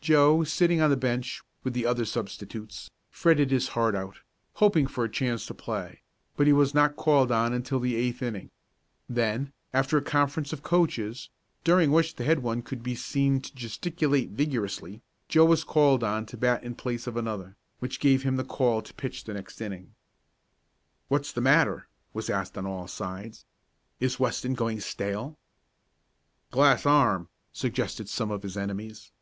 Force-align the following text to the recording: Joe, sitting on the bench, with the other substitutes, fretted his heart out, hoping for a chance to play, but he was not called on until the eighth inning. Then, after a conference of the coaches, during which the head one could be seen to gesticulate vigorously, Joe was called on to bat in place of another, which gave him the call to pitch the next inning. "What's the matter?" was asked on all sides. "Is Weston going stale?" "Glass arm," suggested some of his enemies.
Joe, 0.00 0.42
sitting 0.42 0.80
on 0.80 0.88
the 0.88 0.96
bench, 0.96 1.42
with 1.62 1.74
the 1.74 1.84
other 1.84 2.06
substitutes, 2.06 2.90
fretted 3.10 3.50
his 3.50 3.68
heart 3.70 3.94
out, 3.94 4.20
hoping 4.54 4.86
for 4.86 5.04
a 5.04 5.10
chance 5.10 5.44
to 5.44 5.52
play, 5.52 6.00
but 6.34 6.46
he 6.46 6.52
was 6.54 6.72
not 6.72 6.96
called 6.96 7.30
on 7.30 7.52
until 7.52 7.78
the 7.78 7.94
eighth 7.94 8.22
inning. 8.22 8.50
Then, 9.06 9.52
after 9.74 9.98
a 9.98 10.02
conference 10.02 10.50
of 10.54 10.62
the 10.62 10.68
coaches, 10.70 11.28
during 11.62 11.92
which 11.92 12.14
the 12.14 12.24
head 12.24 12.38
one 12.42 12.62
could 12.62 12.82
be 12.82 12.94
seen 12.94 13.42
to 13.42 13.54
gesticulate 13.54 14.30
vigorously, 14.30 15.02
Joe 15.28 15.44
was 15.44 15.62
called 15.62 16.02
on 16.02 16.24
to 16.26 16.38
bat 16.38 16.64
in 16.64 16.74
place 16.74 17.06
of 17.06 17.18
another, 17.18 17.58
which 17.78 18.00
gave 18.00 18.22
him 18.22 18.36
the 18.36 18.44
call 18.44 18.80
to 18.80 18.94
pitch 18.94 19.24
the 19.24 19.34
next 19.34 19.60
inning. 19.60 19.94
"What's 21.08 21.32
the 21.34 21.42
matter?" 21.42 21.86
was 22.14 22.30
asked 22.30 22.56
on 22.56 22.64
all 22.64 22.88
sides. 22.88 23.44
"Is 24.00 24.18
Weston 24.18 24.54
going 24.54 24.80
stale?" 24.80 25.36
"Glass 26.50 26.86
arm," 26.86 27.28
suggested 27.52 28.08
some 28.08 28.30
of 28.30 28.42
his 28.42 28.56
enemies. 28.56 29.12